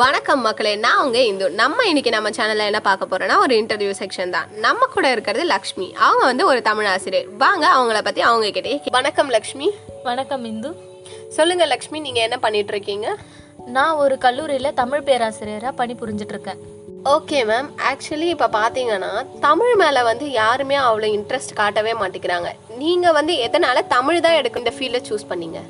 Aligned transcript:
வணக்கம் 0.00 0.40
மக்களே 0.40 0.76
நான் 0.76 1.04
உங்க 1.04 1.18
இந்து. 1.22 1.50
நம்ம 1.50 1.84
இன்னைக்கு 1.86 2.10
நம்ம 2.10 2.30
சேனல்ல 2.36 2.64
என்ன 2.70 2.80
பார்க்க 2.86 3.08
போறோம்னா 3.10 3.36
ஒரு 3.38 3.54
இன்டர்வியூ 3.54 3.92
செக்ஷன் 4.00 4.30
தான். 4.30 4.46
நம்ம 4.64 4.86
கூட 4.94 5.10
இருக்கிறது 5.10 5.44
லக்ஷ்மி. 5.44 5.94
அவங்க 6.06 6.24
வந்து 6.24 6.46
ஒரு 6.46 6.62
தமிழ் 6.62 6.84
ஆசிரியர். 6.84 7.28
வாங்க 7.42 7.64
அவங்கள 7.76 8.02
பத்தி 8.02 8.20
அவங்க 8.20 8.50
கிட்டே 8.50 8.80
வணக்கம் 8.90 9.30
லக்ஷ்மி. 9.30 9.68
வணக்கம் 10.02 10.44
இந்து. 10.44 10.70
சொல்லுங்க 11.28 11.66
லக்ஷ்மி 11.66 12.00
நீங்க 12.06 12.20
என்ன 12.20 12.38
பண்ணிட்டு 12.38 12.72
இருக்கீங்க? 12.76 13.16
நான் 13.76 13.94
ஒரு 13.94 14.18
கல்லூரியில் 14.18 14.74
தமிழ் 14.74 15.06
பேராசிரியராக 15.10 15.74
பணிபுரிஞ்சிட்டு 15.80 16.34
இருக்கேன். 16.36 16.60
ஓகே 17.16 17.40
மேம் 17.52 17.70
ஆக்சுவலி 17.90 18.28
இப்போ 18.34 18.48
பார்த்தீங்கன்னா 18.58 19.12
தமிழ் 19.40 19.74
மேலே 19.74 20.02
வந்து 20.02 20.30
யாருமே 20.30 20.76
அவ்வளோ 20.76 21.10
இன்ட்ரெஸ்ட் 21.18 21.58
காட்டவே 21.62 21.92
மாட்டேங்கிறாங்க. 21.92 22.50
நீங்கள் 22.82 23.12
வந்து 23.12 23.34
எதனால 23.48 23.86
தமிழ் 23.96 24.20
தான் 24.20 24.38
எடுக்க 24.42 24.64
இந்த 24.64 24.74
ஃபீல்டை 24.78 25.02
சூஸ் 25.10 25.30
பண்ணீங்க? 25.32 25.60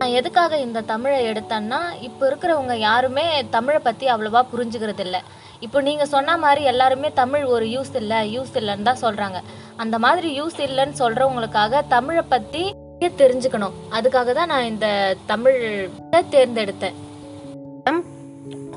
நான் 0.00 0.14
எதுக்காக 0.18 0.58
இந்த 0.58 0.80
தமிழை 0.90 1.18
எடுத்தேன்னா 1.30 1.78
இப்போ 2.00 2.22
இருக்கிறவங்க 2.30 2.74
யாருமே 2.78 3.24
தமிழை 3.50 3.78
பற்றி 3.84 4.06
அவ்வளோவா 4.06 4.40
புரிஞ்சுக்கிறது 4.52 5.02
இல்லை 5.04 5.20
இப்போ 5.60 5.78
நீங்கள் 5.80 6.10
சொன்ன 6.14 6.36
மாதிரி 6.36 6.62
எல்லாருமே 6.72 7.08
தமிழ் 7.12 7.44
ஒரு 7.44 7.66
யூஸ் 7.66 7.92
இல்லை 8.00 8.18
யூஸ் 8.34 8.52
இல்லைன்னு 8.60 8.88
தான் 8.88 9.02
சொல்கிறாங்க 9.04 9.38
அந்த 9.76 9.98
மாதிரி 9.98 10.28
யூஸ் 10.40 10.58
இல்லைன்னு 10.66 11.00
சொல்கிறவங்களுக்காக 11.02 11.82
தமிழை 11.88 12.24
பற்றி 12.28 12.62
தெரிஞ்சுக்கணும். 13.22 13.74
அதுக்காக 13.96 14.32
தான் 14.32 14.52
நான் 14.52 14.68
இந்த 14.72 14.86
தமிழ் 15.26 15.58
தேர்ந்தெடுத்தேன். 16.34 16.96
மேம் 17.84 18.04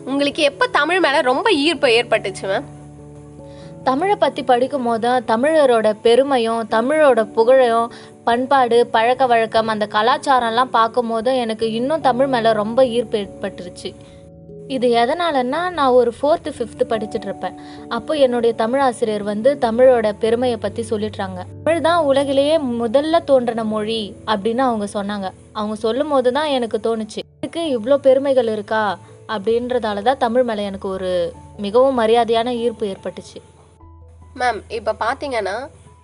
உங்களுக்கு 0.05 0.43
எப்போ 0.43 0.67
தமிழ் 0.79 0.99
மேலே 0.99 1.21
ரொம்ப 1.31 1.51
ஈர்ப்பு 1.65 1.89
ஏற்பட்டுச்சு 1.99 2.45
மேம்? 2.51 2.67
தமிழை 3.83 4.15
பற்றி 4.15 4.41
படிக்கும் 4.43 4.83
போது 4.83 5.01
தான் 5.05 5.25
தமிழரோட 5.31 5.89
பெருமையும் 6.05 6.63
தமிழோட 6.75 7.21
புகழையும் 7.35 7.91
பண்பாடு 8.29 8.77
பழக்க 8.93 9.23
வழக்கம் 9.31 9.69
அந்த 9.73 9.85
கலாச்சாரம்லாம் 9.93 10.75
பார்க்கும்போது 10.75 11.29
எனக்கு 11.43 11.65
இன்னும் 11.77 12.04
தமிழ் 12.07 12.29
மேலே 12.34 12.49
ரொம்ப 12.59 12.79
ஈர்ப்பு 12.95 13.17
ஏற்பட்டுருச்சு. 13.21 13.90
இது 14.76 14.87
எதனாலன்னா 15.01 15.62
நான் 15.77 15.95
ஒரு 15.99 16.12
ஃபோர்த்து 16.17 16.49
ஃபிஃப்த்து 16.57 16.85
படிச்சுட்டு 16.91 17.27
இருப்பேன். 17.29 17.55
அப்போ 17.98 18.12
என்னுடைய 18.26 18.51
தமிழ் 18.62 18.84
ஆசிரியர் 18.87 19.26
வந்து 19.31 19.51
தமிழோட 19.65 20.12
பெருமையை 20.23 20.57
பற்றி 20.65 20.84
சொல்லிட்டுறாங்க 20.91 21.39
தமிழ் 21.63 21.81
தான் 21.87 22.05
உலகிலேயே 22.09 22.57
முதல்ல 22.81 23.23
தோன்றின 23.29 23.65
மொழி 23.73 24.01
அப்படின்னு 24.32 24.63
அவங்க 24.67 24.87
சொன்னாங்க. 24.98 25.29
அவங்க 25.59 25.77
சொல்லும் 25.85 26.13
போது 26.15 26.32
தான் 26.37 26.54
எனக்கு 26.57 26.79
தோணுச்சு. 26.87 27.23
இதுக்கு 27.39 27.63
இவ்வளோ 27.77 27.98
பெருமைகள் 28.07 28.54
இருக்கா? 28.55 28.84
அப்படின்றதால 29.35 30.04
தான் 30.09 30.23
தமிழ் 30.26 30.48
மேலே 30.51 30.63
எனக்கு 30.63 30.89
ஒரு 30.89 31.11
மிகவும் 31.65 31.99
மரியாதையான 32.01 32.54
ஈர்ப்பு 32.63 32.93
ஏற்பட்டுச்சு. 32.93 33.39
மேம் 34.39 34.61
இப்போ 34.79 34.91
பார்த்தீங்கன்னா 35.05 35.57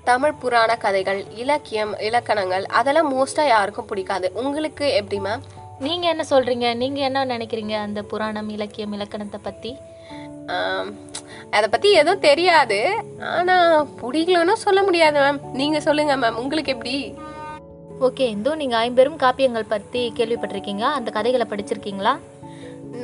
தமிழ் 0.09 0.39
புராண 0.41 0.71
கதைகள் 0.83 1.19
இலக்கியம் 1.41 1.93
இலக்கணங்கள் 2.07 2.65
அதெல்லாம் 2.79 3.09
மோஸ்ட்டாக 3.13 3.53
யாருக்கும் 3.53 3.87
பிடிக்காது. 3.91 4.27
உங்களுக்கு 4.41 4.85
எப்படி 4.99 5.19
மேம் 5.25 5.45
நீங்க 5.85 6.05
என்ன 6.13 6.23
சொல்றீங்க? 6.29 6.67
நீங்க 6.81 6.99
என்ன 7.07 7.25
நினைக்கிறீங்க 7.31 7.75
அந்த 7.85 8.01
புராணம் 8.11 8.49
இலக்கியம் 8.55 8.93
இலக்கணத்தை 8.97 9.39
பத்தி? 9.47 9.71
அதை 11.55 11.67
பற்றி 11.69 11.89
எதுவும் 12.01 12.25
தெரியாது. 12.27 12.79
ஆனால் 13.35 13.87
பிடிக்கலன்னு 14.01 14.55
சொல்ல 14.65 14.79
முடியாது 14.87 15.17
மேம் 15.23 15.39
நீங்கள் 15.59 15.85
சொல்லுங்கள் 15.87 16.21
மேம் 16.23 16.39
உங்களுக்கு 16.43 16.73
எப்படி? 16.75 16.95
ஓகே 18.07 18.25
இந்தோ 18.35 18.53
நீங்க 18.61 18.77
ஐம்பெரும் 18.85 19.19
காப்பியங்கள் 19.23 19.71
பத்தி 19.73 20.03
கேள்விப்பட்டிருக்கீங்க. 20.17 20.85
அந்த 20.97 21.09
கதைகளை 21.17 21.47
படிச்சிருக்கீங்களா? 21.49 22.13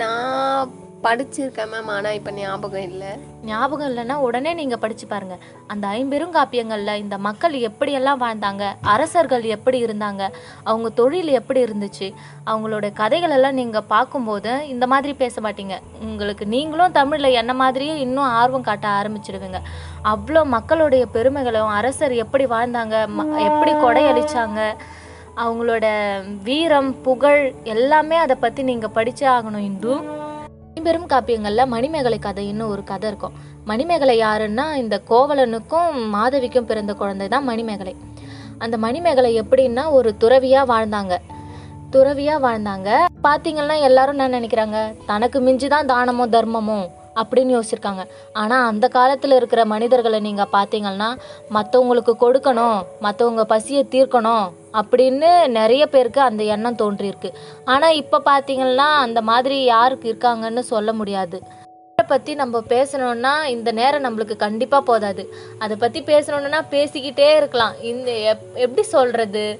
நான் 0.01 0.71
படிச்சிருக்கேன் 1.03 1.69
மேம் 1.71 1.85
ஆனால் 1.85 2.13
இப்போ 2.13 2.31
ஞாபகம் 2.31 2.81
இல்லை. 2.81 3.07
ஞாபகம் 3.45 3.97
இல்லைன்னா 3.97 4.13
உடனே 4.13 4.53
நீங்கள் 4.53 4.79
படித்து 4.79 5.07
பாருங்க. 5.07 5.37
அந்த 5.67 5.87
ஐம்பெரும் 5.87 6.33
காப்பியங்களில் 6.33 6.95
இந்த 6.95 7.17
மக்கள் 7.17 7.53
எப்படியெல்லாம் 7.53 8.19
வாழ்ந்தாங்க 8.19 8.73
அரசர்கள் 8.81 9.43
எப்படி 9.43 9.83
இருந்தாங்க 9.85 10.29
அவங்க 10.63 10.89
தொழில் 10.89 11.27
எப்படி 11.27 11.63
இருந்துச்சு 11.63 12.13
அவங்களோட 12.45 12.93
கதைகள் 12.93 13.29
எல்லாம் 13.29 13.53
நீங்கள் 13.53 13.83
பார்க்கும்போது 13.83 14.67
இந்த 14.67 14.87
மாதிரி 14.87 15.13
பேச 15.13 15.41
மாட்டீங்க. 15.41 15.77
உங்களுக்கு 16.01 16.45
நீங்களும் 16.45 16.91
தமிழில் 16.91 17.31
என்ன 17.31 17.53
மாதிரியே 17.53 17.99
இன்னும் 17.99 18.23
ஆர்வம் 18.23 18.61
காட்ட 18.61 18.87
ஆரம்பிச்சிடுவீங்க. 18.87 19.61
அவ்வளோ 20.03 20.43
மக்களுடைய 20.45 21.05
பெருமைகளும் 21.05 21.67
அரசர் 21.67 22.11
எப்படி 22.11 22.45
வாழ்ந்தாங்க 22.45 23.07
ம- 23.19 23.41
எப்படி 23.41 23.71
கொடையளிச்சாங்க 23.71 24.75
அவங்களோட 25.37 25.85
வீரம் 26.43 27.01
புகழ் 27.01 27.53
எல்லாமே 27.63 28.15
அதை 28.15 28.35
பற்றி 28.35 28.63
நீங்கள் 28.63 28.89
படித்தே 28.95 29.27
ஆகணும் 29.27 29.57
இந்து. 29.57 30.19
பெரும் 30.79 31.07
காப்பியங்களில் 31.07 31.67
மணிமேகலை 31.67 32.19
கதைன்னு 32.21 32.67
ஒரு 32.67 32.83
கதை 32.83 33.09
இருக்கும். 33.09 33.31
மணிமேகலை 33.65 34.19
யாருன்னா 34.19 34.73
இந்த 34.73 35.01
கோவலனுக்கும் 35.09 36.07
மாதவிக்கும் 36.09 36.65
பிறந்த 36.65 36.93
குழந்தை 36.93 37.27
தான் 37.27 37.43
மணிமேகலை. 37.43 37.95
அந்த 38.57 38.77
மணிமேகலை 38.77 39.41
எப்படின்னா 39.41 39.91
ஒரு 39.91 40.15
துறவியா 40.19 40.61
வாழ்ந்தாங்க. 40.73 41.17
துறவியா 41.91 42.35
வாழ்ந்தாங்க. 42.47 42.89
பாத்தீங்கன்னா 43.23 43.81
எல்லாரும் 43.81 44.17
என்ன 44.17 44.39
நினைக்கிறாங்க? 44.39 44.93
தனக்கு 45.05 45.39
மிஞ்சி 45.39 45.67
தான் 45.67 45.85
தானமோ 45.85 46.27
தர்மமோ 46.29 46.79
அப்படின்னு 47.15 47.59
யோசிச்சிருக்காங்க. 47.59 48.05
ஆனால் 48.33 48.67
அந்த 48.67 48.87
காலத்தில் 48.87 49.31
இருக்கிற 49.31 49.65
மனிதர்களை 49.65 50.19
நீங்கள் 50.19 50.47
பார்த்தீங்கன்னா 50.53 51.19
மற்றவங்களுக்கு 51.53 52.13
கொடுக்கணும் 52.21 52.85
மற்றவங்க 53.01 53.41
பசியை 53.41 53.87
தீர்க்கணும் 53.91 54.51
அப்படின்னு 54.73 55.47
நிறைய 55.47 55.87
பேருக்கு 55.87 56.21
அந்த 56.21 56.43
எண்ணம் 56.43 56.75
தோன்றியிருக்கு. 56.75 57.33
ஆனால் 57.65 57.95
இப்போ 57.95 58.21
பார்த்தீங்கன்னா 58.25 58.75
அந்த 58.75 59.21
மாதிரி 59.21 59.63
யாருக்கு 59.63 60.17
இருக்காங்கன்னு 60.17 60.59
சொல்ல 60.59 60.93
முடியாது. 60.93 61.41
அதை 61.95 62.05
பற்றி 62.07 62.35
நம்ம 62.35 62.59
பேசணும்னா 62.59 63.43
இந்த 63.45 63.71
நேரம் 63.71 64.03
நம்மளுக்கு 64.03 64.35
கண்டிப்பாக 64.35 64.83
போதாது. 64.83 65.33
அதை 65.59 65.77
பற்றி 65.77 66.01
பேசணுன்னா 66.01 66.61
பேசிக்கிட்டே 66.71 67.35
இருக்கலாம். 67.35 67.81
இந்த 67.81 68.11
எப்- 68.11 68.57
எப்படி 68.57 68.87
சொல்கிறது 68.87 69.59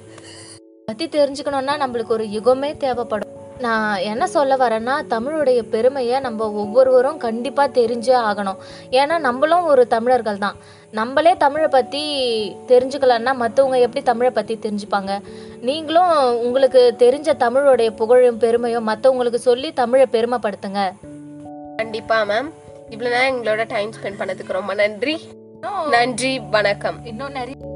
பற்றி 0.86 1.08
தெரிஞ்சுக்கணுன்னா 1.08 1.72
நம்மளுக்கு 1.78 2.08
ஒரு 2.08 2.24
யுகமே 2.24 2.76
தேவைப்படும். 2.76 3.31
நான் 3.64 4.04
என்ன 4.10 4.26
சொல்ல 4.26 4.56
வரேன்னா 4.56 4.94
தமிழுடைய 5.14 5.60
பெருமையை 5.74 6.20
நம்ம 6.20 6.48
ஒவ்வொருவரும் 6.62 7.18
கண்டிப்பா 7.24 7.64
தெரிஞ்சே 7.78 8.16
ஆகணும். 8.30 8.60
ஏன்னா 8.90 9.16
நம்மளும் 9.26 9.68
ஒரு 9.72 9.82
தமிழர்கள் 9.86 10.42
தான். 10.44 10.56
நம்மளே 10.90 11.32
தமிழை 11.36 11.68
பத்தி 11.68 12.02
தெரிஞ்சுக்கலன்னா 12.68 13.32
மற்றவங்க 13.42 13.78
எப்படி 13.86 14.02
தமிழை 14.04 14.30
பத்தி 14.38 14.54
தெரிஞ்சுப்பாங்க? 14.62 15.12
நீங்களும் 15.60 16.14
உங்களுக்கு 16.42 16.82
தெரிஞ்ச 16.98 17.30
தமிழோடைய 17.44 17.90
புகழும் 18.00 18.40
பெருமையும் 18.44 18.88
மற்றவங்களுக்கு 18.88 19.40
சொல்லி 19.48 19.70
தமிழை 19.72 20.06
பெருமைப்படுத்துங்க. 20.12 20.82
கண்டிப்பாக 21.76 22.24
மேம் 22.32 22.50
இவ்வளோ 22.90 23.10
நேரம் 23.14 23.30
எங்களோட 23.32 23.64
டைம் 23.68 23.92
ஸ்பெண்ட் 23.96 24.20
பண்ணதுக்கு 24.22 24.58
ரொம்ப 24.60 24.74
நன்றி. 24.74 25.16
நன்றி 25.90 26.32
வணக்கம். 26.56 26.98
இன்னும் 27.04 27.36
நிறைய 27.38 27.71